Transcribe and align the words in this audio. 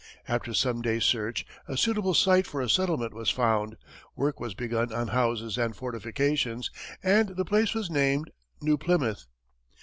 After 0.27 0.51
some 0.55 0.81
days' 0.81 1.05
search, 1.05 1.45
a 1.67 1.77
suitable 1.77 2.15
site 2.15 2.47
for 2.47 2.59
a 2.59 2.67
settlement 2.71 3.13
was 3.13 3.29
found, 3.29 3.77
work 4.15 4.39
was 4.39 4.55
begun 4.55 4.91
on 4.91 5.09
houses 5.09 5.59
and 5.59 5.75
fortifications, 5.75 6.71
and 7.03 7.35
the 7.35 7.45
place 7.45 7.75
was 7.75 7.91
named 7.91 8.31
New 8.61 8.79
Plymouth. 8.79 9.27